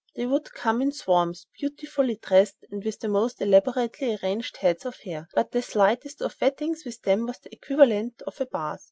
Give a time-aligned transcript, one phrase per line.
[0.15, 5.27] They would come in swarms, beautifully dressed, and with most elaborately arranged heads of hair,
[5.35, 8.79] but the slightest of wettings with them was the equivalent of a bath.